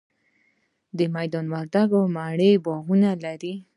[1.15, 3.53] میدان وردګ د مڼو باغونه لري